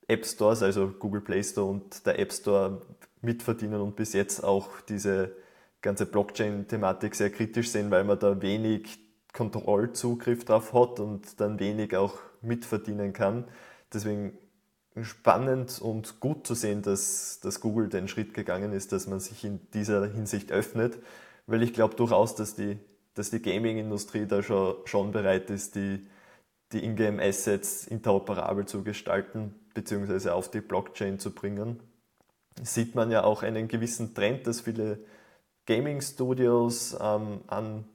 [0.08, 2.82] App Stores, also Google Play Store und der App Store
[3.22, 5.36] mitverdienen und bis jetzt auch diese
[5.82, 9.00] ganze Blockchain-Thematik sehr kritisch sehen, weil man da wenig
[9.34, 13.46] Kontrollzugriff drauf hat und dann wenig auch mitverdienen kann.
[13.96, 14.38] Deswegen
[15.02, 19.44] spannend und gut zu sehen, dass, dass Google den Schritt gegangen ist, dass man sich
[19.44, 21.00] in dieser Hinsicht öffnet,
[21.48, 22.78] weil ich glaube durchaus, dass die,
[23.14, 26.06] dass die Gaming-Industrie da schon, schon bereit ist, die,
[26.72, 31.80] die Ingame-Assets interoperabel zu gestalten, beziehungsweise auf die Blockchain zu bringen.
[32.64, 35.00] Sieht man ja auch einen gewissen Trend, dass viele
[35.66, 37.86] Gaming-Studios ähm, an,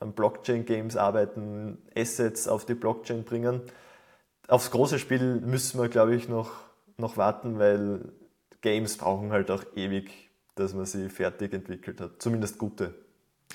[0.00, 3.62] an Blockchain-Games arbeiten, Assets auf die Blockchain bringen
[4.48, 6.50] aufs große Spiel müssen wir, glaube ich, noch,
[6.98, 8.12] noch warten, weil
[8.60, 10.10] Games brauchen halt auch ewig,
[10.54, 12.20] dass man sie fertig entwickelt hat.
[12.22, 12.94] Zumindest gute.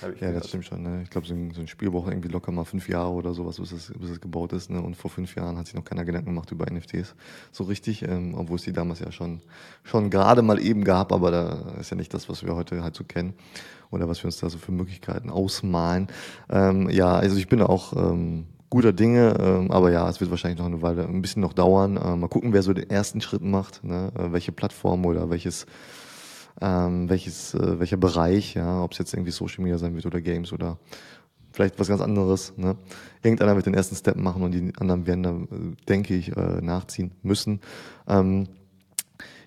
[0.01, 0.35] ja, gehört.
[0.37, 0.83] das stimmt schon.
[0.83, 1.01] Ne?
[1.03, 3.59] Ich glaube, so, ein, so ein Spiel braucht irgendwie locker mal fünf Jahre oder sowas,
[3.59, 4.69] bis es, bis es gebaut ist.
[4.69, 4.81] Ne?
[4.81, 7.15] Und vor fünf Jahren hat sich noch keiner Gedanken gemacht über NFTs.
[7.51, 9.41] So richtig, ähm, obwohl es die damals ja schon,
[9.83, 12.95] schon gerade mal eben gab, aber da ist ja nicht das, was wir heute halt
[12.95, 13.33] so kennen
[13.89, 16.07] oder was wir uns da so für Möglichkeiten ausmalen.
[16.49, 20.57] Ähm, ja, also ich bin auch ähm, guter Dinge, ähm, aber ja, es wird wahrscheinlich
[20.57, 21.97] noch eine Weile, ein bisschen noch dauern.
[21.97, 24.11] Äh, mal gucken, wer so den ersten Schritt macht, ne?
[24.17, 25.67] Äh, welche Plattform oder welches,
[26.61, 30.21] ähm, welches, äh, welcher Bereich, ja, ob es jetzt irgendwie Social Media sein wird oder
[30.21, 30.79] Games oder
[31.51, 32.53] vielleicht was ganz anderes.
[32.55, 32.77] Ne?
[33.21, 36.61] Irgendeiner wird den ersten Step machen und die anderen werden dann, äh, denke ich, äh,
[36.61, 37.59] nachziehen müssen.
[38.07, 38.47] Ähm,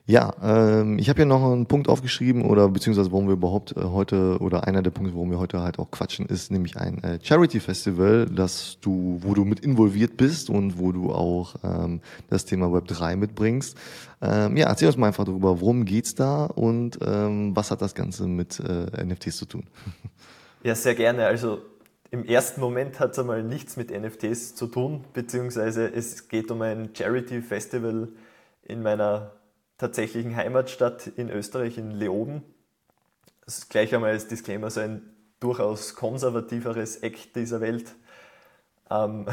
[0.06, 3.84] ja, ähm, ich habe ja noch einen Punkt aufgeschrieben oder beziehungsweise warum wir überhaupt äh,
[3.84, 7.18] heute oder einer der Punkte, warum wir heute halt auch quatschen, ist nämlich ein äh,
[7.22, 12.44] Charity Festival, dass du, wo du mit involviert bist und wo du auch ähm, das
[12.44, 13.78] Thema Web 3 mitbringst.
[14.20, 17.94] Ähm, ja, erzähl uns mal einfach darüber, worum geht's da und ähm, was hat das
[17.94, 19.64] Ganze mit äh, NFTs zu tun?
[20.62, 21.26] Ja, sehr gerne.
[21.26, 21.58] Also
[22.10, 26.62] im ersten Moment hat es einmal nichts mit NFTs zu tun, beziehungsweise es geht um
[26.62, 28.08] ein Charity Festival
[28.66, 29.32] in meiner
[29.78, 32.42] tatsächlichen Heimatstadt in Österreich, in Leoben.
[33.44, 37.94] Das ist gleich einmal als Disclaimer so ein durchaus konservativeres Eck dieser Welt.
[38.90, 39.26] Ähm,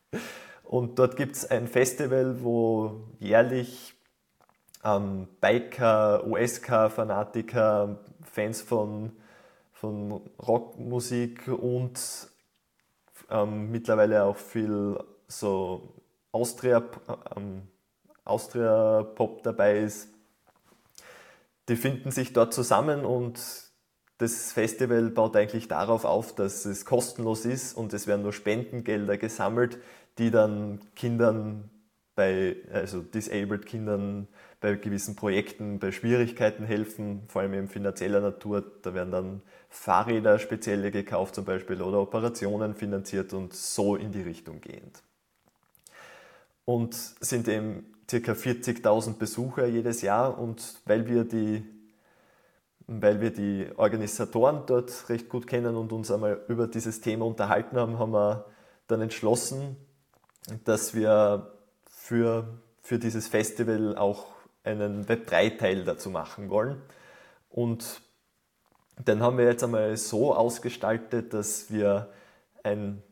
[0.64, 3.94] und dort gibt es ein Festival, wo jährlich
[4.84, 9.12] ähm, Biker, USK-Fanatiker, Fans von,
[9.72, 11.98] von Rockmusik und
[13.30, 15.94] ähm, mittlerweile auch viel so
[16.32, 16.82] Austria,
[17.36, 17.62] ähm,
[18.28, 20.08] Austria Pop dabei ist,
[21.68, 23.40] die finden sich dort zusammen und
[24.18, 29.16] das Festival baut eigentlich darauf auf, dass es kostenlos ist und es werden nur Spendengelder
[29.16, 29.78] gesammelt,
[30.18, 31.70] die dann Kindern
[32.16, 34.26] bei, also disabled Kindern
[34.60, 38.64] bei gewissen Projekten, bei Schwierigkeiten helfen, vor allem eben finanzieller Natur.
[38.82, 44.22] Da werden dann Fahrräder spezielle gekauft zum Beispiel oder Operationen finanziert und so in die
[44.22, 45.00] Richtung gehend.
[46.64, 48.16] Und sind eben ca.
[48.16, 51.64] 40.000 Besucher jedes Jahr und weil wir die
[52.88, 57.76] weil wir die Organisatoren dort recht gut kennen und uns einmal über dieses Thema unterhalten
[57.76, 58.46] haben, haben wir
[58.86, 59.76] dann entschlossen,
[60.64, 61.52] dass wir
[61.86, 62.48] für,
[62.80, 64.24] für dieses Festival auch
[64.64, 66.80] einen Web3-Teil dazu machen wollen.
[67.50, 68.00] Und
[68.96, 72.10] den haben wir jetzt einmal so ausgestaltet, dass wir
[72.62, 73.02] ein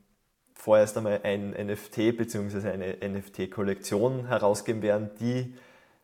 [0.66, 2.68] vorerst einmal ein NFT bzw.
[2.68, 5.55] eine NFT-Kollektion herausgeben werden, die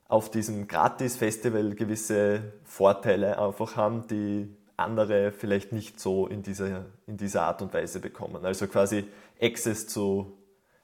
[0.07, 7.17] auf diesem Gratis-Festival gewisse Vorteile einfach haben, die andere vielleicht nicht so in dieser, in
[7.17, 8.45] dieser Art und Weise bekommen.
[8.45, 9.09] Also quasi
[9.41, 10.39] Access zu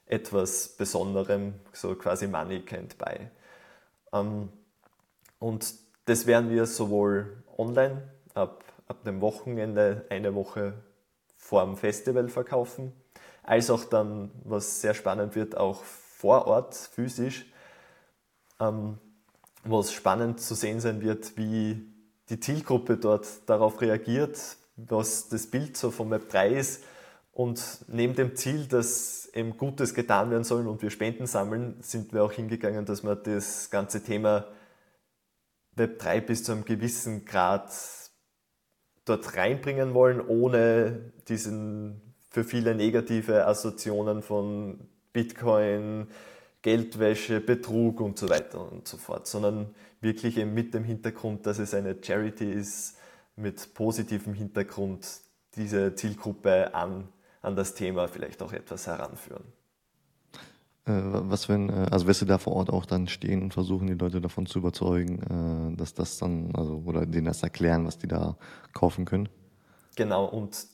[0.07, 3.29] etwas Besonderem, so quasi Money can't buy.
[4.11, 4.49] Ähm,
[5.39, 10.73] und das werden wir sowohl online ab, ab dem Wochenende eine Woche
[11.37, 12.91] vor dem Festival verkaufen,
[13.49, 17.47] als auch dann, was sehr spannend wird, auch vor Ort physisch,
[18.59, 18.99] ähm,
[19.63, 21.83] wo es spannend zu sehen sein wird, wie
[22.29, 24.37] die Zielgruppe dort darauf reagiert,
[24.75, 26.83] was das Bild so vom Web 3 ist.
[27.31, 32.13] Und neben dem Ziel, dass eben Gutes getan werden soll und wir Spenden sammeln, sind
[32.13, 34.45] wir auch hingegangen, dass wir das ganze Thema
[35.75, 37.71] Web 3 bis zu einem gewissen Grad
[39.05, 44.79] dort reinbringen wollen, ohne diesen für viele negative Assoziationen von
[45.13, 46.07] Bitcoin,
[46.61, 51.59] Geldwäsche, Betrug und so weiter und so fort, sondern wirklich eben mit dem Hintergrund, dass
[51.59, 52.97] es eine Charity ist,
[53.35, 55.07] mit positivem Hintergrund
[55.55, 57.07] diese Zielgruppe an,
[57.41, 59.43] an das Thema vielleicht auch etwas heranführen.
[60.85, 63.87] Äh, was wenn, äh, also wirst du da vor Ort auch dann stehen und versuchen,
[63.87, 67.97] die Leute davon zu überzeugen, äh, dass das dann, also, oder denen das erklären, was
[67.97, 68.37] die da
[68.73, 69.29] kaufen können?
[69.95, 70.67] Genau, und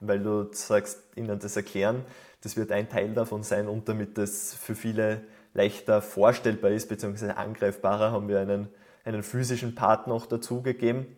[0.00, 2.04] weil du sagst, ihnen das erklären.
[2.42, 5.22] Das wird ein Teil davon sein und damit das für viele
[5.54, 8.68] leichter vorstellbar ist, beziehungsweise angreifbarer, haben wir einen,
[9.04, 11.16] einen physischen Part noch dazugegeben,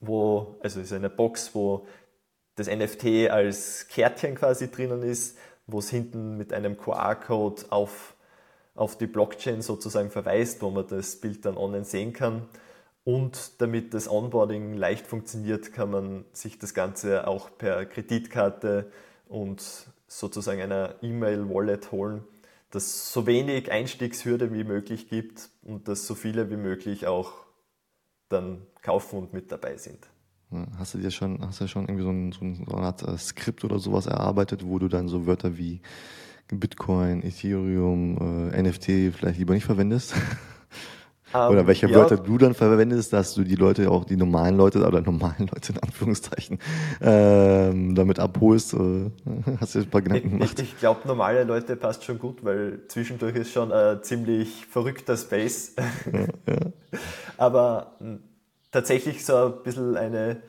[0.00, 1.86] wo, also ist eine Box, wo
[2.54, 8.14] das NFT als Kärtchen quasi drinnen ist, wo es hinten mit einem QR-Code auf,
[8.74, 12.48] auf die Blockchain sozusagen verweist, wo man das Bild dann online sehen kann.
[13.08, 18.92] Und damit das Onboarding leicht funktioniert, kann man sich das Ganze auch per Kreditkarte
[19.28, 19.62] und
[20.06, 22.22] sozusagen einer E-Mail-Wallet holen,
[22.70, 27.32] das so wenig Einstiegshürde wie möglich gibt und dass so viele wie möglich auch
[28.28, 30.06] dann kaufen und mit dabei sind.
[30.76, 33.64] Hast du dir schon, hast du schon irgendwie so, ein, so eine Art äh, Skript
[33.64, 35.80] oder sowas erarbeitet, wo du dann so Wörter wie
[36.48, 40.14] Bitcoin, Ethereum, äh, NFT vielleicht lieber nicht verwendest?
[41.34, 41.94] Um, oder ähm, welche ja.
[41.94, 45.72] Wörter du dann verwendest, dass du die Leute auch die normalen Leute oder normalen Leute
[45.72, 46.58] in Anführungszeichen
[47.02, 48.72] ähm, damit abholst.
[48.72, 49.10] Äh,
[49.60, 50.58] hast du ein paar Gedanken gemacht?
[50.58, 55.18] Ich, ich glaube, normale Leute passt schon gut, weil zwischendurch ist schon ein ziemlich verrückter
[55.18, 55.74] Space.
[56.12, 56.60] Ja, ja.
[57.36, 58.20] Aber hm,
[58.70, 60.42] tatsächlich so ein bisschen eine,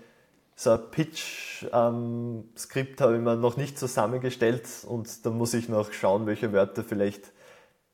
[0.55, 5.91] so ein Pitch-Skript ähm, habe ich mir noch nicht zusammengestellt und da muss ich noch
[5.91, 7.33] schauen, welche Wörter vielleicht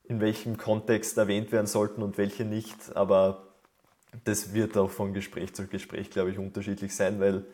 [0.07, 2.95] in welchem Kontext erwähnt werden sollten und welche nicht.
[2.95, 3.47] Aber
[4.23, 7.45] das wird auch von Gespräch zu Gespräch, glaube ich, unterschiedlich sein, weil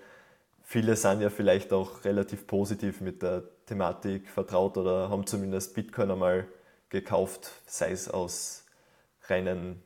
[0.64, 6.12] viele sind ja vielleicht auch relativ positiv mit der Thematik vertraut oder haben zumindest Bitcoin
[6.12, 6.48] einmal
[6.90, 8.66] gekauft, sei es aus
[9.28, 9.82] reinen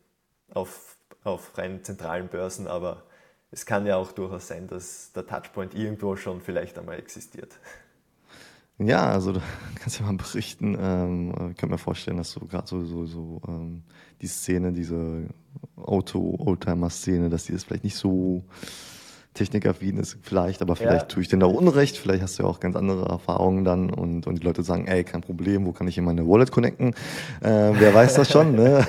[0.53, 3.03] auf auf rein zentralen Börsen, aber
[3.51, 7.53] es kann ja auch durchaus sein, dass der Touchpoint irgendwo schon vielleicht einmal existiert.
[8.77, 9.41] Ja, also du
[9.79, 10.77] kannst ja mal berichten.
[10.79, 13.83] Ähm, ich kann mir vorstellen, dass du gerade so, so, so ähm,
[14.21, 15.27] die Szene, diese
[15.77, 18.43] Auto-Oldtimer-Szene, dass die das vielleicht nicht so
[19.35, 21.07] technikaffin ist vielleicht, aber vielleicht ja.
[21.07, 24.25] tue ich dir da Unrecht, vielleicht hast du ja auch ganz andere Erfahrungen dann und,
[24.25, 26.95] und die Leute sagen, ey, kein Problem, wo kann ich in meine Wallet connecten?
[27.41, 28.87] Äh, wer weiß das schon, ne?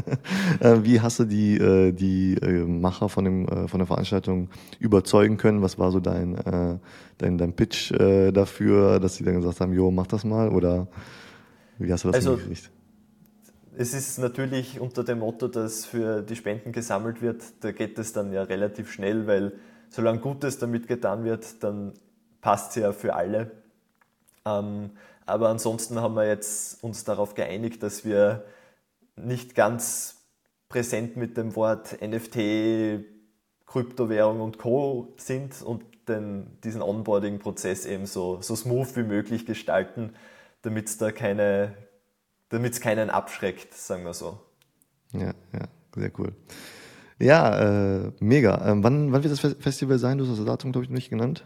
[0.60, 4.48] äh, wie hast du die, äh, die äh, Macher von, dem, äh, von der Veranstaltung
[4.80, 5.62] überzeugen können?
[5.62, 6.80] Was war so dein,
[7.18, 10.88] dein, dein Pitch dafür, dass sie dann gesagt haben, jo, mach das mal oder
[11.78, 12.70] wie hast du das also, hingekriegt?
[13.76, 18.12] Es ist natürlich unter dem Motto, dass für die Spenden gesammelt wird, da geht es
[18.12, 19.52] dann ja relativ schnell, weil
[19.92, 21.92] solange Gutes damit getan wird, dann
[22.40, 23.50] passt es ja für alle.
[24.44, 24.90] Ähm,
[25.26, 28.44] aber ansonsten haben wir jetzt uns darauf geeinigt, dass wir
[29.14, 30.16] nicht ganz
[30.68, 33.04] präsent mit dem Wort NFT,
[33.66, 35.12] Kryptowährung und Co.
[35.18, 40.14] sind und den, diesen Onboarding-Prozess eben so, so smooth wie möglich gestalten,
[40.62, 41.76] damit es da keine,
[42.48, 44.40] damit es keinen abschreckt, sagen wir so.
[45.12, 46.32] Ja, ja, sehr cool.
[47.18, 48.70] Ja, äh, mega.
[48.70, 50.18] Ähm, wann, wann wird das Festival sein?
[50.18, 51.44] Du hast das Datum, glaube ich, nicht genannt.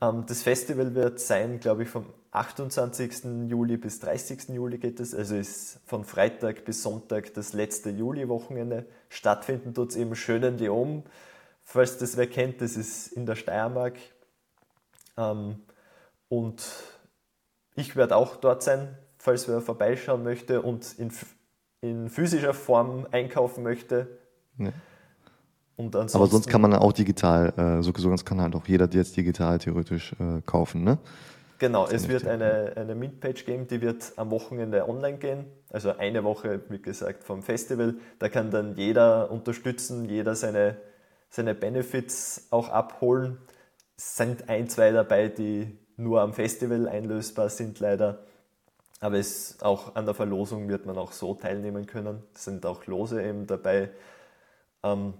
[0.00, 3.48] Ähm, das Festival wird sein, glaube ich, vom 28.
[3.48, 4.50] Juli bis 30.
[4.50, 5.14] Juli geht es.
[5.14, 8.86] Also ist von Freitag bis Sonntag das letzte Juli-Wochenende.
[9.08, 11.04] Stattfinden tut es im schönen Leom.
[11.64, 13.96] Falls das wer kennt, das ist in der Steiermark.
[15.16, 15.56] Ähm,
[16.28, 16.62] und
[17.74, 21.12] ich werde auch dort sein, falls wer vorbeischauen möchte und in,
[21.80, 24.18] in physischer Form einkaufen möchte.
[24.58, 24.72] Ja.
[25.78, 29.58] Aber sonst kann man auch digital, äh, so, sonst kann halt auch jeder jetzt digital
[29.58, 30.98] theoretisch äh, kaufen, ne?
[31.60, 35.46] Genau, es wird eine, eine Mint-Page geben, die wird am Wochenende online gehen.
[35.70, 37.96] Also eine Woche, wie gesagt, vom Festival.
[38.20, 40.76] Da kann dann jeder unterstützen, jeder seine,
[41.30, 43.38] seine Benefits auch abholen.
[43.96, 48.20] Es sind ein, zwei dabei, die nur am Festival einlösbar sind, leider.
[49.00, 52.22] Aber es, auch an der Verlosung wird man auch so teilnehmen können.
[52.34, 53.90] Es sind auch Lose eben dabei.
[54.84, 55.14] Ähm,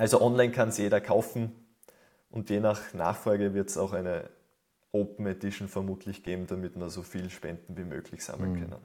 [0.00, 1.52] also online kann es jeder kaufen
[2.30, 4.30] und je nach Nachfrage wird es auch eine
[4.92, 8.60] Open Edition vermutlich geben, damit wir so viel Spenden wie möglich sammeln mhm.
[8.60, 8.76] können.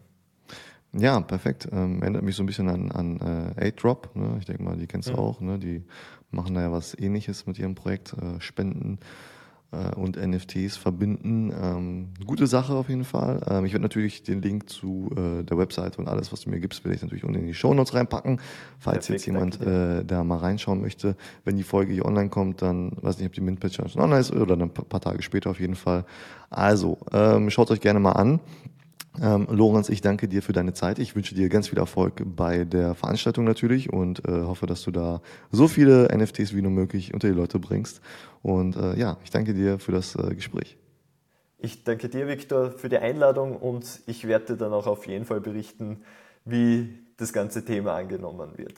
[0.91, 1.69] Ja, perfekt.
[1.71, 4.13] Ähm, erinnert mich so ein bisschen an, an äh, A-Drop.
[4.13, 4.35] Ne?
[4.39, 5.19] Ich denke mal, die kennst du mhm.
[5.19, 5.39] auch.
[5.39, 5.57] Ne?
[5.57, 5.85] Die
[6.31, 8.13] machen da ja was ähnliches mit ihrem Projekt.
[8.13, 8.99] Äh, Spenden
[9.95, 11.51] und NFTs verbinden.
[11.51, 13.41] Ähm, gute Sache auf jeden Fall.
[13.49, 16.59] Ähm, ich werde natürlich den Link zu äh, der Webseite und alles, was du mir
[16.59, 18.39] gibst, werde ich natürlich unten in die Show Notes reinpacken,
[18.79, 21.15] falls Perfekt, jetzt jemand äh, da mal reinschauen möchte.
[21.43, 24.31] Wenn die Folge hier online kommt, dann weiß nicht, ob die Mint schon online ist
[24.31, 26.05] oder dann ein paar Tage später auf jeden Fall.
[26.49, 28.39] Also, ähm, schaut euch gerne mal an.
[29.21, 30.99] Ähm, Lorenz, ich danke dir für deine Zeit.
[30.99, 34.91] Ich wünsche dir ganz viel Erfolg bei der Veranstaltung natürlich und äh, hoffe, dass du
[34.91, 38.01] da so viele NFTs wie nur möglich unter die Leute bringst.
[38.41, 40.77] Und äh, ja, ich danke dir für das äh, Gespräch.
[41.57, 45.41] Ich danke dir, Viktor, für die Einladung und ich werde dann auch auf jeden Fall
[45.41, 46.01] berichten,
[46.43, 48.73] wie das ganze Thema angenommen wird.